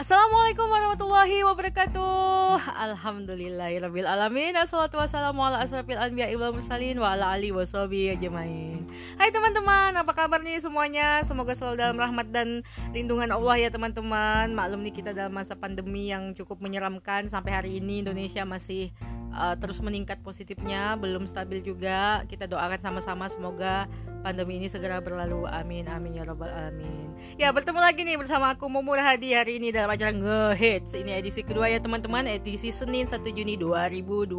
Assalamualaikum 0.00 0.64
warahmatullahi 0.64 1.44
wabarakatuh 1.44 2.56
Alhamdulillahirabbil 2.72 4.08
alamin 4.08 4.56
Assalatu 4.56 4.96
wassalamu 4.96 5.44
ala 5.44 5.60
asrafil 5.60 6.00
anbiya 6.00 6.32
wal 6.40 6.56
mursalin 6.56 6.96
wa 6.96 7.12
ala 7.12 7.36
alihi 7.36 7.52
washabihi 7.52 8.16
ajmain. 8.16 8.88
Hai 9.20 9.28
teman-teman, 9.28 9.92
apa 9.92 10.16
kabar 10.16 10.40
nih 10.40 10.56
semuanya? 10.56 11.20
Semoga 11.20 11.52
selalu 11.52 11.84
dalam 11.84 12.00
rahmat 12.00 12.32
dan 12.32 12.64
lindungan 12.96 13.28
Allah 13.28 13.60
ya 13.60 13.68
teman-teman. 13.68 14.56
Maklum 14.56 14.80
nih 14.88 15.04
kita 15.04 15.12
dalam 15.12 15.36
masa 15.36 15.52
pandemi 15.52 16.08
yang 16.08 16.32
cukup 16.32 16.64
menyeramkan 16.64 17.28
sampai 17.28 17.52
hari 17.52 17.70
ini 17.76 18.00
Indonesia 18.00 18.48
masih 18.48 18.96
uh, 19.36 19.52
terus 19.60 19.84
meningkat 19.84 20.16
positifnya, 20.24 20.96
belum 20.96 21.28
stabil 21.28 21.60
juga. 21.60 22.24
Kita 22.24 22.48
doakan 22.48 22.80
sama-sama 22.80 23.28
semoga 23.28 23.84
pandemi 24.20 24.60
ini 24.60 24.68
segera 24.68 25.00
berlalu. 25.00 25.48
Amin 25.48 25.88
amin 25.88 26.20
ya 26.20 26.24
robbal 26.24 26.52
alamin. 26.52 27.10
Ya, 27.40 27.52
bertemu 27.52 27.80
lagi 27.80 28.04
nih 28.04 28.16
bersama 28.20 28.52
aku 28.52 28.68
Momur 28.68 29.00
Hadi 29.00 29.32
hari 29.32 29.56
ini 29.56 29.72
dalam 29.72 29.88
acara 29.88 30.12
Ngehits. 30.12 30.92
Ini 30.92 31.20
edisi 31.20 31.40
kedua 31.40 31.68
ya 31.68 31.80
teman-teman, 31.80 32.28
edisi 32.28 32.68
Senin 32.68 33.08
1 33.08 33.16
Juni 33.32 33.56
2020. 33.56 34.36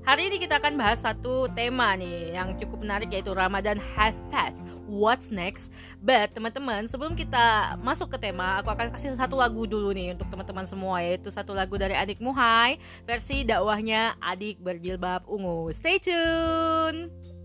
Hari 0.00 0.22
ini 0.32 0.36
kita 0.40 0.58
akan 0.58 0.74
bahas 0.80 1.04
satu 1.04 1.46
tema 1.52 1.92
nih 1.94 2.34
yang 2.34 2.56
cukup 2.56 2.82
menarik 2.82 3.12
yaitu 3.12 3.30
Ramadan 3.30 3.78
has 3.94 4.18
passed. 4.32 4.64
What's 4.90 5.30
next? 5.30 5.70
But 6.02 6.34
teman-teman, 6.34 6.90
sebelum 6.90 7.14
kita 7.14 7.78
masuk 7.84 8.16
ke 8.16 8.30
tema, 8.30 8.58
aku 8.58 8.72
akan 8.74 8.90
kasih 8.90 9.14
satu 9.14 9.38
lagu 9.38 9.68
dulu 9.68 9.94
nih 9.94 10.18
untuk 10.18 10.26
teman-teman 10.32 10.66
semua 10.66 10.98
yaitu 11.04 11.30
satu 11.30 11.54
lagu 11.54 11.78
dari 11.78 11.94
Adik 11.94 12.18
Muhai 12.18 12.80
versi 13.06 13.46
dakwahnya 13.46 14.18
Adik 14.18 14.58
Berjilbab 14.58 15.28
Ungu. 15.30 15.70
Stay 15.70 16.02
tune. 16.02 17.39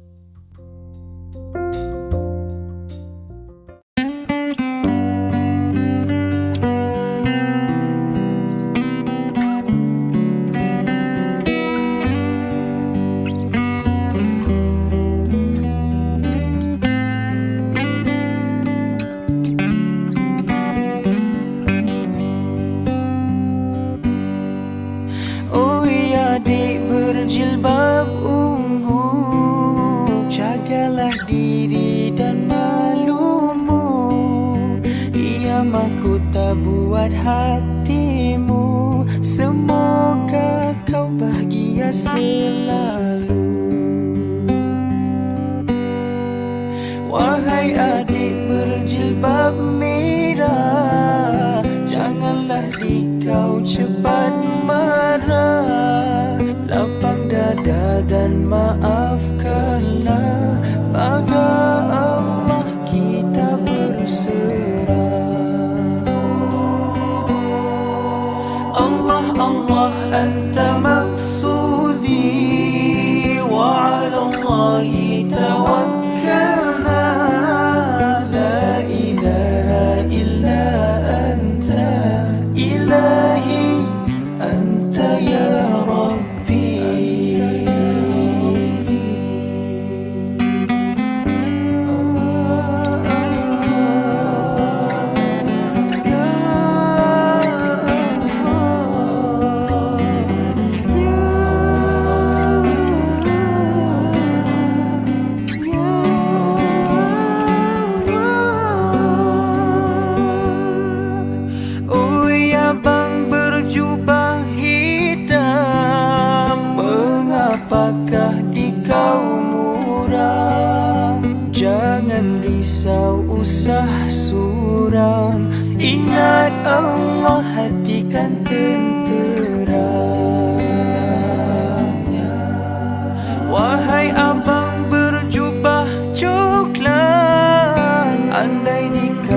andai 138.66 138.90
nikah 138.90 139.35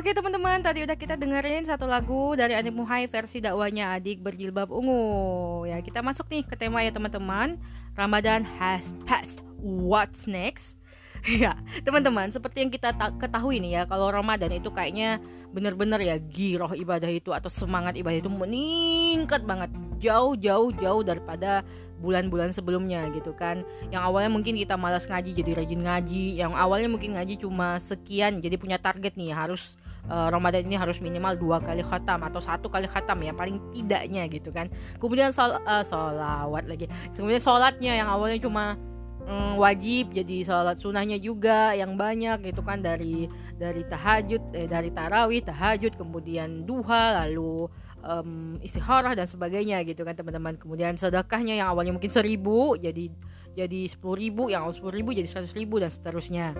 Oke 0.00 0.16
teman-teman, 0.16 0.64
tadi 0.64 0.80
udah 0.80 0.96
kita 0.96 1.12
dengerin 1.12 1.68
satu 1.68 1.84
lagu 1.84 2.32
dari 2.32 2.56
Adik 2.56 2.72
Muhai 2.72 3.04
versi 3.04 3.36
dakwanya 3.36 3.92
Adik 3.92 4.24
berjilbab 4.24 4.72
ungu. 4.72 5.68
Ya, 5.68 5.76
kita 5.84 6.00
masuk 6.00 6.24
nih 6.32 6.40
ke 6.40 6.56
tema 6.56 6.80
ya 6.80 6.88
teman-teman. 6.88 7.60
Ramadan 7.92 8.48
has 8.56 8.96
passed. 9.04 9.44
What's 9.60 10.24
next? 10.24 10.80
ya, 11.44 11.52
teman-teman, 11.84 12.32
seperti 12.32 12.64
yang 12.64 12.72
kita 12.72 12.96
ketahui 12.96 13.60
nih 13.60 13.76
ya, 13.76 13.82
kalau 13.84 14.08
Ramadan 14.08 14.56
itu 14.56 14.72
kayaknya 14.72 15.20
bener-bener 15.52 16.00
ya 16.00 16.16
giroh 16.16 16.72
ibadah 16.72 17.12
itu 17.12 17.36
atau 17.36 17.52
semangat 17.52 17.92
ibadah 17.92 18.24
itu 18.24 18.32
meningkat 18.32 19.44
banget 19.44 19.68
jauh 20.00 20.32
jauh 20.32 20.72
jauh 20.80 21.02
daripada 21.04 21.60
bulan-bulan 22.00 22.56
sebelumnya 22.56 23.04
gitu 23.12 23.36
kan 23.36 23.60
yang 23.92 24.00
awalnya 24.00 24.32
mungkin 24.32 24.56
kita 24.56 24.78
malas 24.80 25.04
ngaji 25.04 25.36
jadi 25.36 25.60
rajin 25.60 25.84
ngaji 25.84 26.24
yang 26.40 26.56
awalnya 26.56 26.88
mungkin 26.88 27.18
ngaji 27.18 27.36
cuma 27.36 27.76
sekian 27.76 28.40
jadi 28.40 28.56
punya 28.56 28.80
target 28.80 29.18
nih 29.20 29.36
harus 29.36 29.76
uh, 30.08 30.28
Ramadan 30.32 30.64
ini 30.64 30.78
harus 30.78 31.02
minimal 31.02 31.36
dua 31.36 31.58
kali 31.60 31.84
khatam 31.84 32.22
atau 32.24 32.40
satu 32.40 32.70
kali 32.72 32.88
khatam 32.88 33.20
ya 33.20 33.34
paling 33.34 33.60
tidaknya 33.74 34.24
gitu 34.30 34.54
kan. 34.54 34.70
Kemudian 34.96 35.34
sol 35.34 35.58
uh, 35.60 35.84
solawat 35.84 36.64
lagi. 36.64 36.86
Kemudian 37.12 37.42
sholatnya 37.42 37.98
yang 38.00 38.08
awalnya 38.08 38.40
cuma 38.40 38.78
um, 39.26 39.60
wajib 39.60 40.14
jadi 40.14 40.46
sholat 40.46 40.76
sunnahnya 40.80 41.20
juga 41.20 41.76
yang 41.76 41.94
banyak 41.94 42.50
gitu 42.50 42.64
kan 42.64 42.80
dari 42.80 43.28
dari 43.56 43.84
tahajud 43.84 44.42
eh, 44.56 44.68
dari 44.70 44.88
tarawih 44.94 45.44
tahajud 45.44 45.92
kemudian 45.94 46.64
duha 46.64 47.26
lalu 47.26 47.68
um, 48.00 48.56
istikharah 48.64 49.12
dan 49.12 49.28
sebagainya 49.28 49.84
gitu 49.84 50.02
kan 50.02 50.16
teman-teman. 50.16 50.56
Kemudian 50.56 50.96
sedekahnya 50.96 51.60
yang 51.60 51.68
awalnya 51.70 51.92
mungkin 51.94 52.10
seribu 52.12 52.74
jadi 52.76 53.12
jadi 53.50 53.80
sepuluh 53.90 54.16
ribu 54.16 54.42
yang 54.48 54.64
awal 54.64 54.74
sepuluh 54.74 54.94
ribu 54.94 55.10
jadi 55.10 55.26
seratus 55.26 55.54
ribu 55.58 55.82
dan 55.82 55.90
seterusnya 55.90 56.54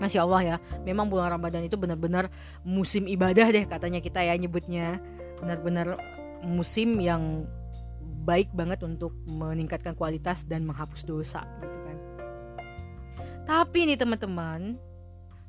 Masya 0.00 0.24
Allah 0.24 0.42
ya. 0.42 0.56
Memang 0.82 1.06
bulan 1.12 1.30
Ramadan 1.30 1.62
itu 1.68 1.76
benar-benar 1.76 2.32
musim 2.64 3.04
ibadah 3.04 3.52
deh 3.52 3.68
katanya 3.68 4.00
kita 4.00 4.24
ya 4.24 4.34
nyebutnya. 4.34 4.98
Benar-benar 5.38 6.00
musim 6.40 6.98
yang 6.98 7.44
baik 8.24 8.52
banget 8.52 8.80
untuk 8.84 9.12
meningkatkan 9.28 9.92
kualitas 9.96 10.44
dan 10.48 10.64
menghapus 10.64 11.04
dosa 11.04 11.44
gitu 11.60 11.78
kan. 11.84 11.96
Tapi 13.44 13.92
nih 13.92 13.98
teman-teman 14.00 14.80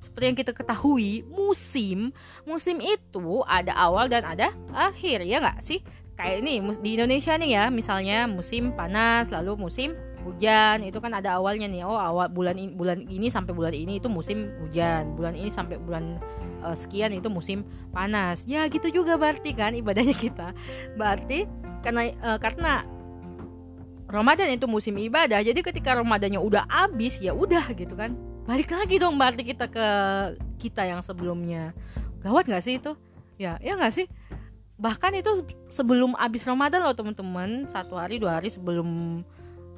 seperti 0.01 0.25
yang 0.33 0.39
kita 0.39 0.51
ketahui, 0.57 1.21
musim 1.29 2.09
musim 2.41 2.81
itu 2.81 3.45
ada 3.45 3.69
awal 3.77 4.09
dan 4.09 4.25
ada 4.25 4.49
akhir 4.73 5.21
ya 5.21 5.37
nggak 5.37 5.61
sih? 5.61 5.85
Kayak 6.17 6.41
ini 6.41 6.61
di 6.81 6.89
Indonesia 6.97 7.33
nih 7.37 7.51
ya, 7.53 7.63
misalnya 7.69 8.25
musim 8.25 8.73
panas, 8.73 9.29
lalu 9.29 9.57
musim 9.57 9.93
hujan 10.23 10.85
itu 10.85 10.97
kan 11.01 11.11
ada 11.13 11.37
awalnya 11.37 11.65
nih. 11.67 11.85
Oh 11.85 11.97
awal 11.97 12.29
bulan 12.29 12.55
ini, 12.57 12.71
bulan 12.73 13.05
ini 13.05 13.27
sampai 13.27 13.53
bulan 13.53 13.73
ini 13.73 13.97
itu 13.97 14.07
musim 14.07 14.53
hujan, 14.61 15.17
bulan 15.17 15.33
ini 15.33 15.49
sampai 15.49 15.81
bulan 15.81 16.21
uh, 16.61 16.77
sekian 16.77 17.13
itu 17.13 17.27
musim 17.27 17.65
panas. 17.89 18.45
Ya 18.45 18.65
gitu 18.69 18.89
juga 18.89 19.17
berarti 19.17 19.53
kan 19.53 19.73
ibadahnya 19.73 20.15
kita. 20.15 20.53
Berarti 20.95 21.49
karena 21.81 22.13
uh, 22.21 22.39
karena 22.39 22.85
Ramadan 24.11 24.51
itu 24.51 24.67
musim 24.67 24.99
ibadah, 24.99 25.39
jadi 25.39 25.55
ketika 25.63 25.95
Ramadannya 25.95 26.39
udah 26.39 26.67
habis 26.67 27.23
ya 27.23 27.31
udah 27.31 27.71
gitu 27.71 27.95
kan 27.95 28.11
balik 28.45 28.73
lagi 28.73 28.97
dong 28.97 29.15
berarti 29.21 29.45
kita 29.45 29.69
ke 29.69 29.87
kita 30.57 30.83
yang 30.83 30.99
sebelumnya 31.05 31.77
gawat 32.25 32.49
nggak 32.49 32.63
sih 32.65 32.81
itu 32.81 32.97
ya 33.37 33.57
ya 33.61 33.77
nggak 33.77 33.93
sih 33.93 34.09
bahkan 34.81 35.13
itu 35.13 35.45
sebelum 35.69 36.17
abis 36.17 36.41
Ramadan 36.43 36.81
loh 36.81 36.97
teman-teman 36.97 37.69
satu 37.69 38.01
hari 38.01 38.17
dua 38.17 38.41
hari 38.41 38.49
sebelum 38.49 39.21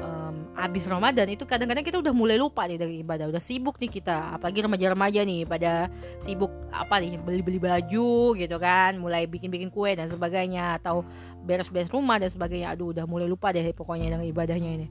um, 0.01 0.50
abis 0.57 0.88
Ramadan 0.90 1.28
itu 1.30 1.44
kadang-kadang 1.44 1.86
kita 1.86 2.00
udah 2.00 2.13
mulai 2.16 2.38
lupa 2.40 2.66
nih 2.66 2.80
dari 2.80 3.04
ibadah. 3.04 3.30
Udah 3.30 3.44
sibuk 3.44 3.78
nih 3.78 3.92
kita 3.92 4.38
apalagi 4.38 4.66
remaja-remaja 4.66 5.22
nih 5.25 5.45
pada 5.45 5.92
sibuk 6.18 6.50
apa 6.74 7.01
nih 7.04 7.19
beli-beli 7.19 7.60
baju 7.62 8.34
gitu 8.38 8.57
kan 8.57 8.98
mulai 8.98 9.30
bikin-bikin 9.30 9.69
kue 9.69 9.94
dan 9.94 10.10
sebagainya 10.10 10.81
atau 10.81 11.06
beres-beres 11.44 11.92
rumah 11.92 12.18
dan 12.18 12.31
sebagainya. 12.31 12.74
Aduh 12.74 12.95
udah 12.95 13.06
mulai 13.06 13.30
lupa 13.30 13.54
deh 13.54 13.66
pokoknya 13.75 14.18
dengan 14.18 14.25
ibadahnya 14.25 14.72
ini. 14.81 14.88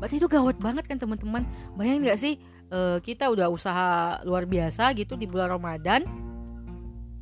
Berarti 0.00 0.16
itu 0.16 0.28
gawat 0.28 0.56
banget 0.56 0.88
kan 0.88 0.96
teman-teman. 0.96 1.44
Bayangin 1.76 2.08
nggak 2.08 2.20
sih 2.20 2.34
uh, 2.72 2.98
kita 3.04 3.28
udah 3.28 3.52
usaha 3.52 4.18
luar 4.24 4.48
biasa 4.48 4.90
gitu 4.96 5.14
di 5.14 5.28
bulan 5.28 5.52
Ramadan 5.52 6.02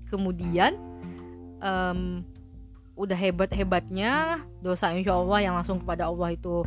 kemudian 0.09 0.77
um, 1.61 2.25
udah 2.99 3.15
hebat 3.15 3.53
hebatnya 3.55 4.43
dosa 4.59 4.91
insya 4.91 5.15
Allah 5.15 5.39
yang 5.39 5.55
langsung 5.55 5.79
kepada 5.79 6.11
Allah 6.11 6.35
itu 6.35 6.67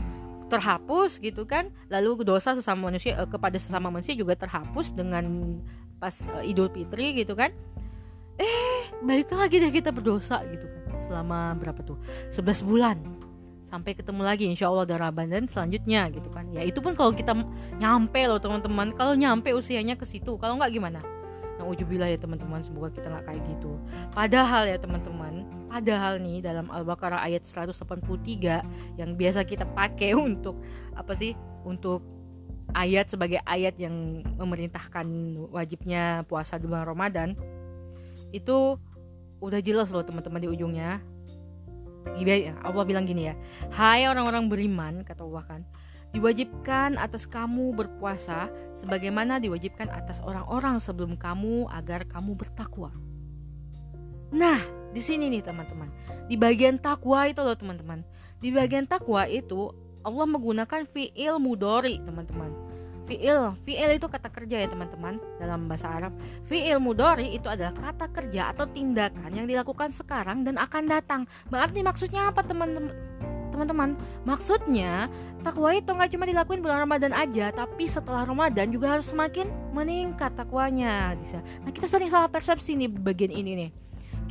terhapus 0.52 1.24
gitu 1.24 1.48
kan. 1.48 1.72
Lalu 1.88 2.28
dosa 2.28 2.52
sesama 2.52 2.92
manusia 2.92 3.16
uh, 3.16 3.30
kepada 3.30 3.56
sesama 3.56 3.88
manusia 3.88 4.12
juga 4.12 4.36
terhapus 4.36 4.92
dengan 4.92 5.58
pas 6.04 6.14
uh, 6.36 6.44
Idul 6.44 6.68
Fitri 6.68 7.16
gitu 7.16 7.32
kan. 7.40 7.56
Eh 8.36 8.92
balik 9.00 9.32
lagi 9.32 9.64
deh 9.64 9.72
kita 9.72 9.96
berdosa 9.96 10.44
gitu 10.52 10.68
kan 10.68 11.00
selama 11.00 11.56
berapa 11.56 11.80
tuh? 11.88 11.96
11 12.36 12.68
bulan. 12.68 12.98
Sampai 13.72 13.96
ketemu 13.96 14.28
lagi 14.28 14.52
insya 14.52 14.68
Allah 14.68 14.84
dari 14.84 15.00
Ramadan 15.00 15.48
selanjutnya 15.48 16.12
gitu 16.12 16.28
kan. 16.28 16.52
Ya 16.52 16.68
itu 16.68 16.84
pun 16.84 16.92
kalau 16.92 17.16
kita 17.16 17.32
nyampe 17.80 18.20
loh 18.28 18.44
teman-teman. 18.44 18.92
Kalau 19.00 19.16
nyampe 19.16 19.56
usianya 19.56 19.96
ke 19.96 20.04
situ 20.04 20.36
kalau 20.36 20.60
nggak 20.60 20.76
gimana 20.76 21.00
nah 21.62 22.10
ya 22.10 22.18
teman-teman 22.18 22.60
semoga 22.60 22.90
kita 22.90 23.08
nggak 23.08 23.26
kayak 23.30 23.42
gitu. 23.46 23.78
Padahal 24.12 24.66
ya 24.66 24.78
teman-teman 24.82 25.46
padahal 25.72 26.20
nih 26.20 26.44
dalam 26.44 26.68
Al-Baqarah 26.68 27.22
ayat 27.24 27.48
183 27.48 29.00
yang 29.00 29.10
biasa 29.16 29.46
kita 29.46 29.64
pakai 29.72 30.18
untuk 30.28 30.60
apa 30.98 31.14
sih 31.14 31.38
untuk 31.64 32.04
ayat 32.74 33.12
sebagai 33.12 33.40
ayat 33.46 33.78
yang 33.78 34.26
memerintahkan 34.40 35.06
wajibnya 35.52 36.24
puasa 36.28 36.58
di 36.58 36.66
bulan 36.68 36.88
Ramadan 36.88 37.30
itu 38.32 38.80
udah 39.42 39.60
jelas 39.60 39.92
loh 39.92 40.04
teman-teman 40.06 40.42
di 40.42 40.50
ujungnya. 40.50 41.02
Allah 42.66 42.82
bilang 42.82 43.06
gini 43.06 43.30
ya 43.30 43.38
Hai 43.70 44.10
orang-orang 44.10 44.50
beriman 44.50 45.06
kata 45.06 45.22
Allah 45.22 45.46
kan 45.46 45.62
Diwajibkan 46.12 47.00
atas 47.00 47.24
kamu 47.24 47.72
berpuasa 47.72 48.52
Sebagaimana 48.76 49.40
diwajibkan 49.40 49.88
atas 49.88 50.20
orang-orang 50.20 50.78
sebelum 50.78 51.16
kamu 51.16 51.72
Agar 51.72 52.04
kamu 52.08 52.36
bertakwa 52.36 52.92
Nah 54.32 54.60
di 54.92 55.00
sini 55.00 55.32
nih 55.32 55.44
teman-teman 55.44 55.88
Di 56.28 56.36
bagian 56.36 56.76
takwa 56.76 57.28
itu 57.28 57.40
loh 57.40 57.56
teman-teman 57.56 58.04
Di 58.44 58.52
bagian 58.52 58.84
takwa 58.84 59.24
itu 59.28 59.72
Allah 60.02 60.28
menggunakan 60.28 60.84
fi'il 60.84 61.40
mudori 61.40 62.02
teman-teman 62.04 62.72
Fi'il, 63.12 63.58
fi'il 63.68 64.00
itu 64.00 64.08
kata 64.08 64.32
kerja 64.32 64.64
ya 64.64 64.68
teman-teman 64.72 65.20
dalam 65.36 65.68
bahasa 65.68 65.92
Arab. 65.92 66.16
Fi'il 66.48 66.80
mudori 66.80 67.36
itu 67.36 67.52
adalah 67.52 67.76
kata 67.76 68.08
kerja 68.08 68.56
atau 68.56 68.64
tindakan 68.70 69.36
yang 69.36 69.52
dilakukan 69.52 69.92
sekarang 69.92 70.48
dan 70.48 70.56
akan 70.56 70.88
datang. 70.88 71.22
Berarti 71.52 71.84
maksudnya 71.84 72.32
apa 72.32 72.40
teman-teman? 72.46 73.11
Teman-teman, 73.52 74.00
maksudnya 74.24 75.12
takwa 75.44 75.76
itu 75.76 75.92
nggak 75.92 76.12
cuma 76.16 76.24
dilakuin 76.24 76.64
bulan 76.64 76.88
Ramadan 76.88 77.12
aja, 77.12 77.52
tapi 77.52 77.86
setelah 77.86 78.24
Ramadan 78.24 78.72
juga 78.72 78.96
harus 78.96 79.12
semakin 79.12 79.52
meningkat 79.76 80.34
takwanya. 80.34 81.14
Nah 81.62 81.72
kita 81.76 81.86
sering 81.92 82.08
salah 82.08 82.32
persepsi 82.32 82.80
nih 82.80 82.88
bagian 82.88 83.30
ini 83.30 83.52
nih. 83.60 83.70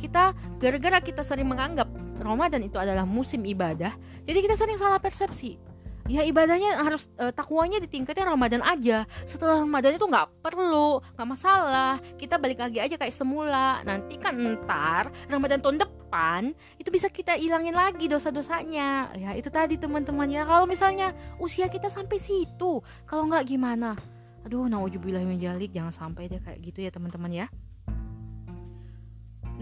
Kita 0.01 0.33
gara-gara 0.57 0.97
kita 0.99 1.21
sering 1.21 1.45
menganggap 1.45 1.85
Ramadan 2.17 2.65
itu 2.65 2.81
adalah 2.81 3.05
musim 3.05 3.45
ibadah, 3.45 3.93
jadi 4.25 4.39
kita 4.41 4.57
sering 4.57 4.77
salah 4.81 4.97
persepsi 4.97 5.70
ya 6.11 6.27
ibadahnya 6.27 6.75
harus 6.83 7.07
uh, 7.15 7.31
takwanya 7.31 7.79
ditingkatin 7.79 8.27
Ramadan 8.27 8.59
aja. 8.59 9.07
Setelah 9.23 9.63
Ramadan 9.63 9.95
itu 9.95 10.03
nggak 10.03 10.43
perlu 10.43 10.99
nggak 11.15 11.29
masalah. 11.31 11.95
Kita 12.19 12.35
balik 12.35 12.59
lagi 12.59 12.83
aja 12.83 12.99
kayak 12.99 13.15
semula. 13.15 13.79
Nanti 13.87 14.19
kan 14.19 14.35
ntar 14.35 15.07
Ramadan 15.31 15.63
tahun 15.63 15.79
depan 15.79 16.51
itu 16.75 16.91
bisa 16.91 17.07
kita 17.07 17.39
ilangin 17.39 17.71
lagi 17.71 18.11
dosa-dosanya. 18.11 19.15
Ya 19.15 19.31
itu 19.39 19.47
tadi 19.47 19.79
teman-teman. 19.79 20.27
Ya 20.27 20.43
kalau 20.43 20.67
misalnya 20.67 21.15
usia 21.39 21.71
kita 21.71 21.87
sampai 21.87 22.19
situ 22.19 22.83
kalau 23.07 23.31
nggak 23.31 23.47
gimana? 23.47 23.95
Aduh 24.43 24.67
naujubillah 24.67 25.23
menjalik 25.23 25.71
jangan 25.71 25.95
sampai 25.95 26.27
deh 26.27 26.43
kayak 26.43 26.59
gitu 26.59 26.83
ya 26.83 26.91
teman-teman 26.91 27.31
ya. 27.31 27.47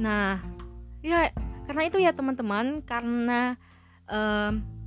Nah 0.01 0.41
ya 1.05 1.29
karena 1.69 1.83
itu 1.85 2.01
ya 2.01 2.09
teman-teman. 2.09 2.81
Karena 2.81 3.53
um, 4.09 4.78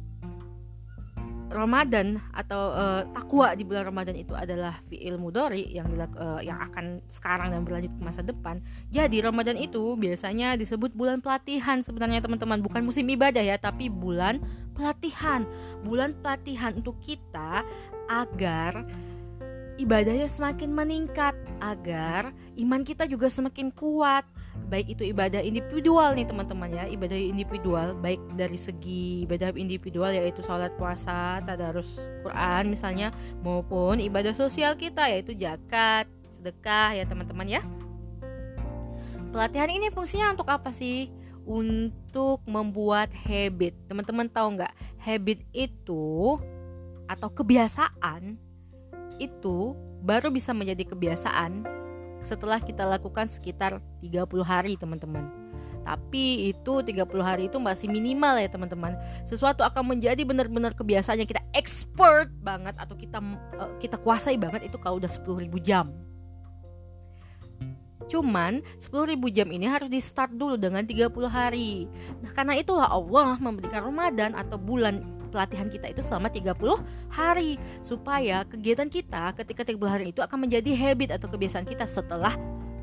Ramadan 1.52 2.18
atau 2.32 2.73
uh, 2.73 3.02
takwa 3.12 3.52
di 3.52 3.62
bulan 3.62 3.87
Ramadan 3.87 4.16
itu 4.16 4.32
adalah 4.32 4.80
fi'il 4.88 5.21
mudori 5.21 5.68
yang 5.68 5.92
uh, 6.16 6.40
yang 6.40 6.59
akan 6.59 7.04
sekarang 7.06 7.52
dan 7.52 7.62
berlanjut 7.62 7.92
ke 7.92 8.02
masa 8.02 8.25
depan. 8.25 8.59
Jadi 8.88 9.21
Ramadan 9.21 9.61
itu 9.61 9.94
biasanya 10.00 10.56
disebut 10.56 10.97
bulan 10.97 11.21
pelatihan 11.21 11.85
sebenarnya 11.85 12.25
teman-teman, 12.25 12.64
bukan 12.64 12.82
musim 12.82 13.04
ibadah 13.06 13.44
ya, 13.44 13.61
tapi 13.61 13.92
bulan 13.92 14.40
pelatihan. 14.73 15.44
Bulan 15.85 16.16
pelatihan 16.18 16.73
untuk 16.73 16.97
kita 17.04 17.62
agar 18.09 18.88
ibadahnya 19.76 20.26
semakin 20.26 20.73
meningkat, 20.73 21.37
agar 21.61 22.32
iman 22.56 22.82
kita 22.82 23.04
juga 23.06 23.28
semakin 23.28 23.68
kuat 23.73 24.25
baik 24.69 24.99
itu 24.99 25.02
ibadah 25.11 25.40
individual 25.42 26.14
nih 26.14 26.26
teman-teman 26.26 26.71
ya. 26.71 26.85
Ibadah 26.90 27.19
individual 27.19 27.97
baik 27.99 28.21
dari 28.35 28.59
segi 28.59 29.26
ibadah 29.26 29.54
individual 29.54 30.11
yaitu 30.12 30.42
sholat 30.45 30.75
puasa 30.76 31.40
tadarus 31.42 32.00
Quran 32.23 32.73
misalnya 32.73 33.09
maupun 33.40 33.99
ibadah 33.99 34.33
sosial 34.33 34.75
kita 34.78 35.09
yaitu 35.11 35.35
zakat 35.35 36.07
sedekah 36.35 36.95
ya 36.97 37.04
teman-teman 37.07 37.47
ya. 37.47 37.62
Pelatihan 39.33 39.73
ini 39.73 39.88
fungsinya 39.88 40.37
untuk 40.37 40.49
apa 40.52 40.75
sih? 40.76 41.09
Untuk 41.42 42.45
membuat 42.45 43.11
habit. 43.26 43.75
Teman-teman 43.88 44.28
tahu 44.28 44.61
nggak? 44.61 44.75
Habit 45.00 45.40
itu 45.57 46.37
atau 47.09 47.28
kebiasaan 47.33 48.37
itu 49.19 49.75
baru 50.02 50.28
bisa 50.35 50.50
menjadi 50.50 50.88
kebiasaan 50.92 51.81
setelah 52.23 52.59
kita 52.62 52.87
lakukan 52.87 53.26
sekitar 53.26 53.83
30 54.02 54.26
hari 54.43 54.75
teman-teman 54.79 55.31
Tapi 55.83 56.55
itu 56.55 56.79
30 56.79 57.02
hari 57.19 57.50
itu 57.50 57.59
masih 57.59 57.91
minimal 57.91 58.38
ya 58.38 58.47
teman-teman. 58.47 58.95
Sesuatu 59.26 59.67
akan 59.67 59.99
menjadi 59.99 60.23
benar-benar 60.23 60.79
kebiasaan 60.79 61.19
yang 61.19 61.26
kita 61.26 61.43
expert 61.50 62.31
banget 62.38 62.79
atau 62.79 62.95
kita 62.95 63.19
uh, 63.59 63.75
kita 63.83 63.99
kuasai 63.99 64.38
banget 64.38 64.71
itu 64.71 64.79
kalau 64.79 65.02
udah 65.02 65.11
10.000 65.11 65.43
jam. 65.59 65.91
Cuman 68.07 68.62
10.000 68.79 69.19
jam 69.35 69.49
ini 69.50 69.67
harus 69.67 69.91
di 69.91 69.99
start 69.99 70.38
dulu 70.38 70.55
dengan 70.55 70.87
30 70.87 71.11
hari. 71.26 71.91
Nah, 72.23 72.31
karena 72.31 72.55
itulah 72.55 72.87
Allah 72.87 73.35
memberikan 73.43 73.83
Ramadan 73.83 74.38
atau 74.38 74.62
bulan 74.62 75.22
pelatihan 75.32 75.72
kita 75.72 75.88
itu 75.88 76.04
selama 76.04 76.28
30 76.28 76.52
hari 77.08 77.56
supaya 77.80 78.44
kegiatan 78.44 78.92
kita 78.92 79.32
ketika 79.40 79.64
30 79.64 79.80
hari 79.88 80.06
itu 80.12 80.20
akan 80.20 80.44
menjadi 80.44 80.76
habit 80.76 81.16
atau 81.16 81.32
kebiasaan 81.32 81.64
kita 81.64 81.88
setelah 81.88 82.36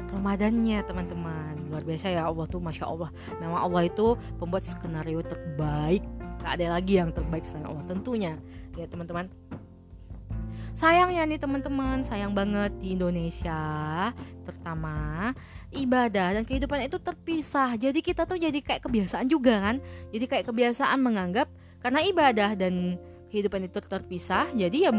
Ramadannya 0.10 0.82
teman-teman. 0.90 1.70
Luar 1.70 1.86
biasa 1.86 2.10
ya 2.10 2.26
Allah 2.26 2.50
tuh 2.50 2.58
Masya 2.58 2.86
Allah. 2.90 3.14
Memang 3.38 3.62
Allah 3.62 3.86
itu 3.86 4.18
pembuat 4.42 4.66
skenario 4.66 5.22
terbaik. 5.22 6.02
Gak 6.42 6.58
ada 6.58 6.82
lagi 6.82 6.98
yang 6.98 7.14
terbaik 7.14 7.46
selain 7.46 7.70
Allah 7.70 7.86
tentunya. 7.86 8.34
Ya 8.74 8.90
teman-teman. 8.90 9.30
Sayangnya 10.74 11.28
nih 11.30 11.42
teman-teman 11.42 12.02
sayang 12.06 12.32
banget 12.32 12.72
di 12.80 12.96
Indonesia 12.96 13.62
terutama 14.48 15.30
ibadah 15.76 16.40
dan 16.40 16.44
kehidupan 16.46 16.90
itu 16.90 16.98
terpisah. 16.98 17.76
Jadi 17.78 18.00
kita 18.02 18.26
tuh 18.26 18.40
jadi 18.40 18.58
kayak 18.64 18.86
kebiasaan 18.88 19.30
juga 19.30 19.60
kan? 19.60 19.76
Jadi 20.10 20.26
kayak 20.26 20.46
kebiasaan 20.50 20.98
menganggap 21.02 21.52
karena 21.80 22.00
ibadah 22.04 22.56
dan 22.60 23.00
kehidupan 23.30 23.68
itu 23.68 23.80
terpisah 23.80 24.52
jadi 24.56 24.90
ya 24.90 24.92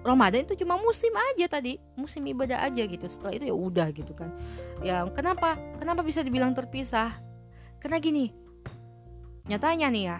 Ramadan 0.00 0.48
itu 0.48 0.56
cuma 0.64 0.80
musim 0.80 1.12
aja 1.12 1.44
tadi 1.44 1.76
musim 1.92 2.24
ibadah 2.24 2.64
aja 2.64 2.88
gitu. 2.88 3.04
Setelah 3.04 3.36
itu 3.36 3.52
ya 3.52 3.56
udah 3.56 3.92
gitu 3.92 4.16
kan. 4.16 4.32
Ya 4.80 5.04
kenapa? 5.12 5.60
Kenapa 5.76 6.00
bisa 6.00 6.24
dibilang 6.24 6.56
terpisah? 6.56 7.12
Karena 7.84 8.00
gini 8.00 8.32
nyatanya 9.50 9.90
nih 9.90 10.04
ya 10.06 10.18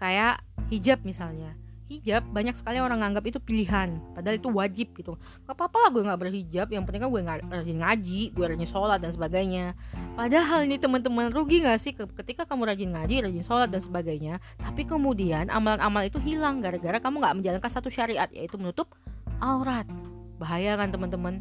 kayak 0.00 0.40
hijab 0.72 1.04
misalnya 1.04 1.52
hijab 1.98 2.22
banyak 2.32 2.56
sekali 2.56 2.80
orang 2.80 3.04
nganggap 3.04 3.24
itu 3.28 3.38
pilihan. 3.42 4.00
Padahal 4.16 4.36
itu 4.40 4.48
wajib 4.48 4.96
gitu. 4.96 5.20
Gak 5.44 5.54
apa-apa 5.56 5.76
lah 5.76 5.90
gue 5.92 6.02
nggak 6.08 6.20
berhijab 6.20 6.68
yang 6.72 6.82
penting 6.88 7.04
kan 7.04 7.10
gue 7.12 7.22
nggak 7.22 7.38
rajin 7.50 7.78
ngaji 7.82 8.22
gue 8.32 8.44
rajin 8.44 8.68
sholat 8.68 8.98
dan 9.02 9.12
sebagainya. 9.12 9.76
Padahal 10.16 10.64
ini 10.64 10.76
teman-teman 10.80 11.28
rugi 11.28 11.60
gak 11.64 11.78
sih 11.78 11.92
ketika 11.92 12.48
kamu 12.48 12.72
rajin 12.72 12.90
ngaji 12.96 13.28
rajin 13.28 13.44
sholat 13.44 13.68
dan 13.68 13.84
sebagainya 13.84 14.40
tapi 14.56 14.88
kemudian 14.88 15.52
amalan-amal 15.52 16.04
itu 16.08 16.16
hilang 16.22 16.64
gara-gara 16.64 16.96
kamu 17.02 17.20
nggak 17.20 17.36
menjalankan 17.40 17.70
satu 17.70 17.92
syariat 17.92 18.28
yaitu 18.32 18.56
menutup 18.56 18.92
aurat. 19.42 19.84
Bahaya 20.40 20.74
kan 20.78 20.90
teman-teman? 20.90 21.38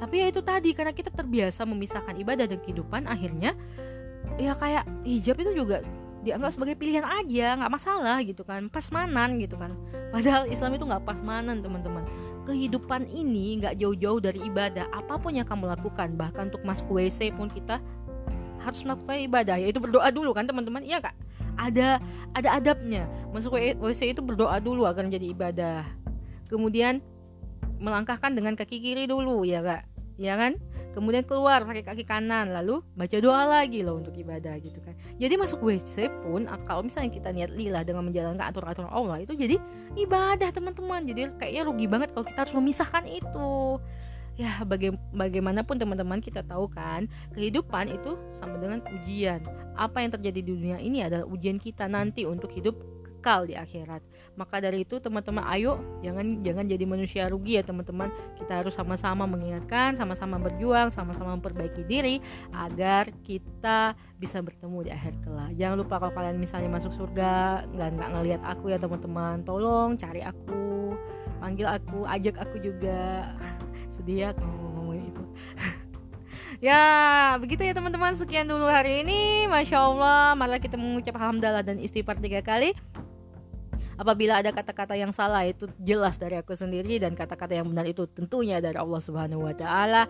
Tapi 0.00 0.14
ya 0.16 0.26
itu 0.32 0.40
tadi 0.40 0.72
karena 0.72 0.96
kita 0.96 1.12
terbiasa 1.12 1.68
memisahkan 1.68 2.16
ibadah 2.16 2.48
dan 2.48 2.56
kehidupan 2.56 3.04
akhirnya 3.04 3.52
ya 4.40 4.56
kayak 4.56 4.88
hijab 5.04 5.36
itu 5.44 5.52
juga 5.52 5.84
dianggap 6.20 6.52
sebagai 6.52 6.76
pilihan 6.76 7.04
aja 7.04 7.56
nggak 7.56 7.72
masalah 7.72 8.20
gitu 8.20 8.44
kan 8.44 8.68
pasmanan 8.68 9.40
gitu 9.40 9.56
kan. 9.56 9.72
Padahal 10.12 10.44
Islam 10.48 10.76
itu 10.76 10.84
nggak 10.84 11.04
pasmanan 11.04 11.64
teman-teman. 11.64 12.04
Kehidupan 12.44 13.08
ini 13.12 13.60
nggak 13.60 13.80
jauh-jauh 13.80 14.20
dari 14.20 14.44
ibadah. 14.44 14.88
Apa 14.92 15.16
pun 15.16 15.36
yang 15.36 15.48
kamu 15.48 15.70
lakukan 15.70 16.16
bahkan 16.16 16.52
untuk 16.52 16.64
masuk 16.66 16.92
WC 16.92 17.32
pun 17.36 17.48
kita 17.48 17.80
harus 18.60 18.80
melakukan 18.84 19.16
ibadah. 19.24 19.56
Yaitu 19.56 19.80
berdoa 19.80 20.08
dulu 20.12 20.36
kan 20.36 20.44
teman-teman. 20.44 20.84
Iya 20.84 21.00
kak 21.00 21.16
ada 21.56 22.00
ada 22.36 22.48
adabnya. 22.60 23.08
Masuk 23.32 23.56
WC 23.56 24.12
itu 24.12 24.20
berdoa 24.20 24.60
dulu 24.60 24.84
akan 24.84 25.08
jadi 25.08 25.32
ibadah. 25.32 25.88
Kemudian 26.52 27.00
melangkahkan 27.80 28.36
dengan 28.36 28.54
kaki 28.54 28.76
kiri 28.76 29.08
dulu 29.08 29.40
ya 29.48 29.64
kak 29.64 29.88
ya 30.20 30.36
kan 30.36 30.60
kemudian 30.90 31.22
keluar 31.22 31.62
pakai 31.62 31.82
kaki 31.86 32.04
kanan 32.04 32.50
lalu 32.50 32.82
baca 32.98 33.16
doa 33.22 33.46
lagi 33.46 33.80
loh 33.82 33.98
untuk 33.98 34.14
ibadah 34.14 34.58
gitu 34.58 34.78
kan. 34.82 34.94
Jadi 35.16 35.34
masuk 35.38 35.62
WC 35.62 36.10
pun 36.22 36.50
kalau 36.66 36.86
misalnya 36.86 37.10
kita 37.10 37.30
niat 37.30 37.50
lillah 37.54 37.82
dengan 37.86 38.06
menjalankan 38.06 38.44
aturan-aturan 38.50 38.90
Allah 38.90 39.22
itu 39.22 39.32
jadi 39.34 39.56
ibadah 39.96 40.50
teman-teman. 40.50 41.06
Jadi 41.06 41.30
kayaknya 41.38 41.62
rugi 41.66 41.86
banget 41.86 42.08
kalau 42.14 42.26
kita 42.26 42.46
harus 42.46 42.54
memisahkan 42.56 43.04
itu. 43.06 43.78
Ya 44.38 44.56
baga 44.64 44.96
bagaimanapun 45.12 45.76
teman-teman 45.76 46.24
kita 46.24 46.40
tahu 46.40 46.70
kan 46.72 47.04
kehidupan 47.36 47.92
itu 47.92 48.16
sama 48.32 48.56
dengan 48.56 48.80
ujian. 48.88 49.44
Apa 49.76 50.00
yang 50.00 50.16
terjadi 50.16 50.40
di 50.40 50.50
dunia 50.56 50.78
ini 50.80 51.04
adalah 51.04 51.28
ujian 51.28 51.60
kita 51.60 51.84
nanti 51.90 52.24
untuk 52.24 52.48
hidup 52.48 52.72
kekal 53.20 53.44
di 53.44 53.52
akhirat. 53.52 54.00
Maka 54.32 54.64
dari 54.64 54.88
itu 54.88 54.96
teman-teman 54.96 55.44
ayo 55.52 55.76
jangan 56.00 56.40
jangan 56.40 56.64
jadi 56.64 56.84
manusia 56.88 57.28
rugi 57.28 57.60
ya 57.60 57.62
teman-teman. 57.62 58.08
Kita 58.40 58.64
harus 58.64 58.72
sama-sama 58.72 59.28
mengingatkan, 59.28 59.92
sama-sama 60.00 60.40
berjuang, 60.40 60.88
sama-sama 60.88 61.36
memperbaiki 61.36 61.84
diri 61.84 62.24
agar 62.56 63.12
kita 63.20 63.92
bisa 64.16 64.40
bertemu 64.40 64.88
di 64.88 64.90
akhir 64.96 65.20
kelak. 65.20 65.52
Jangan 65.60 65.76
lupa 65.76 66.00
kalau 66.00 66.16
kalian 66.16 66.40
misalnya 66.40 66.72
masuk 66.72 66.96
surga 66.96 67.68
nggak 67.68 67.88
nggak 68.00 68.10
ngelihat 68.16 68.42
aku 68.48 68.72
ya 68.72 68.80
teman-teman, 68.80 69.44
tolong 69.44 70.00
cari 70.00 70.24
aku, 70.24 70.96
panggil 71.36 71.68
aku, 71.68 72.08
ajak 72.08 72.40
aku 72.40 72.56
juga. 72.64 73.28
Sedih 73.94 74.24
ya 74.24 74.28
kalau 74.32 74.56
ngomongin 74.56 75.12
itu. 75.12 75.24
Ya, 76.60 76.84
begitu 77.40 77.64
ya 77.64 77.72
teman-teman. 77.72 78.12
Sekian 78.12 78.44
dulu 78.44 78.68
hari 78.68 79.00
ini. 79.00 79.48
Masya 79.48 79.80
Allah, 79.80 80.36
malah 80.36 80.60
kita 80.60 80.76
mengucap 80.76 81.16
hamdalah 81.16 81.64
dan 81.64 81.80
istighfar 81.80 82.20
tiga 82.20 82.44
kali 82.44 82.76
apabila 84.00 84.40
ada 84.40 84.48
kata-kata 84.48 84.96
yang 84.96 85.12
salah 85.12 85.44
itu 85.44 85.68
jelas 85.76 86.16
dari 86.16 86.40
aku 86.40 86.56
sendiri 86.56 86.96
dan 86.96 87.12
kata-kata 87.12 87.60
yang 87.60 87.68
benar 87.68 87.84
itu 87.84 88.08
tentunya 88.08 88.56
dari 88.56 88.80
Allah 88.80 89.00
Subhanahu 89.04 89.44
wa 89.44 89.52
taala 89.52 90.08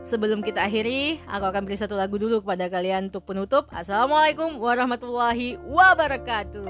Sebelum 0.00 0.40
kita 0.40 0.64
akhiri, 0.64 1.20
aku 1.28 1.44
akan 1.44 1.64
beri 1.68 1.76
satu 1.76 1.92
lagu 1.92 2.16
dulu 2.16 2.40
kepada 2.40 2.72
kalian 2.72 3.12
untuk 3.12 3.24
penutup. 3.24 3.68
Assalamualaikum 3.68 4.56
warahmatullahi 4.56 5.60
wabarakatuh. 5.60 6.68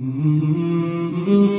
Mm-hmm. 0.00 1.57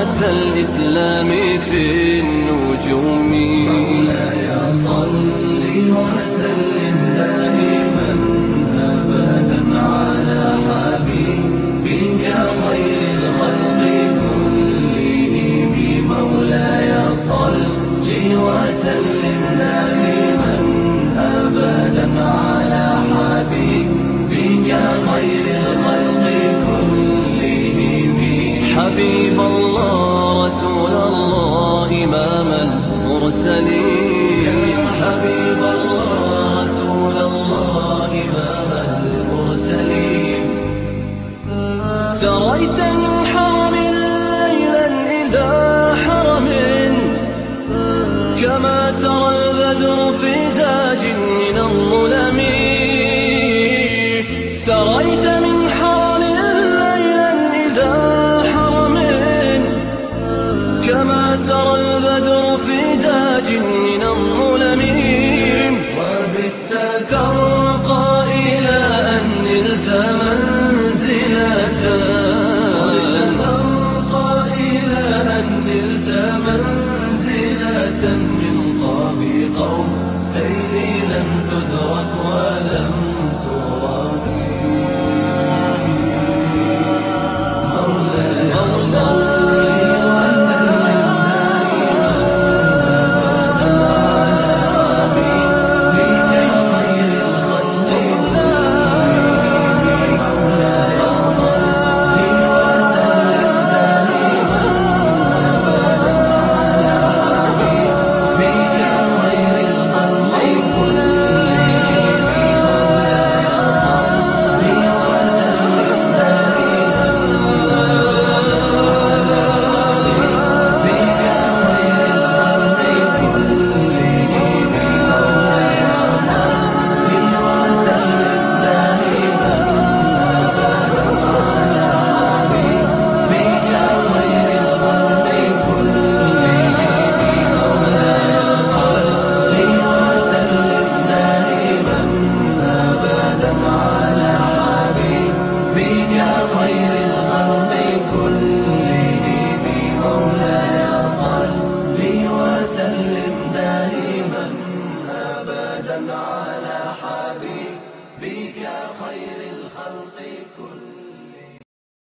الإسلام 0.00 1.30
في 1.70 2.20
النجوم. 2.20 3.30
مولاي 3.68 4.72
صل 4.72 5.28
وسلم 5.96 6.96
دائما 7.16 8.10
أبدا 8.78 9.62
على 9.78 10.42
حبيبك 10.66 12.24
خير 12.62 13.00
الخلق 13.18 13.80
كلهم 14.20 15.74
مولاي 16.08 17.14
صل 17.14 17.62
وسلم 18.36 19.40
دائما. 19.58 20.09
حبيب 29.00 29.40
الله 29.40 30.46
رسول 30.46 30.92
الله 31.08 31.88
إمام 32.04 32.48
المرسلين. 32.68 34.54
يا 34.76 34.84
حبيب 35.00 35.62
الله 35.76 36.62
رسول 36.62 37.16
الله 37.30 38.10
إمام 38.28 38.70
المرسلين. 38.92 40.44
سريت 42.12 42.78
من 43.00 43.14
حرم 43.32 43.74
ليلا 44.44 44.86
إلى 45.16 45.48
حرم 46.04 46.48
كما 48.42 48.78
سرى 48.92 49.49